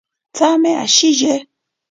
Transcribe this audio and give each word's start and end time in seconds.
Tsame 0.35 0.71
ashiye. 0.85 1.33